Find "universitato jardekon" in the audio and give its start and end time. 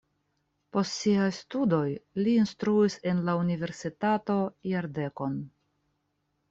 3.45-5.39